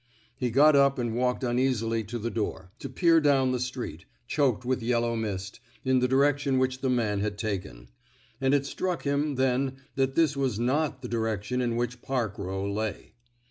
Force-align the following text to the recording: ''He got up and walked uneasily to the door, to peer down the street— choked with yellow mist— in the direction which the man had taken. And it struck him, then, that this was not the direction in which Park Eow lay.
''He 0.35 0.49
got 0.49 0.75
up 0.75 0.97
and 0.97 1.13
walked 1.15 1.43
uneasily 1.43 2.03
to 2.05 2.17
the 2.17 2.31
door, 2.31 2.71
to 2.79 2.89
peer 2.89 3.21
down 3.21 3.51
the 3.51 3.59
street— 3.59 4.05
choked 4.35 4.65
with 4.65 4.81
yellow 4.81 5.15
mist— 5.15 5.59
in 5.85 5.99
the 5.99 6.07
direction 6.07 6.57
which 6.57 6.81
the 6.81 6.89
man 6.89 7.19
had 7.19 7.37
taken. 7.37 7.87
And 8.41 8.55
it 8.55 8.65
struck 8.65 9.03
him, 9.03 9.35
then, 9.35 9.75
that 9.93 10.15
this 10.15 10.35
was 10.35 10.59
not 10.59 11.03
the 11.03 11.07
direction 11.07 11.61
in 11.61 11.75
which 11.75 12.01
Park 12.01 12.37
Eow 12.37 12.65
lay. 12.73 13.13